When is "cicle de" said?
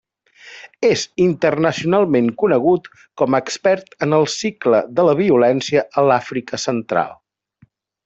4.39-5.09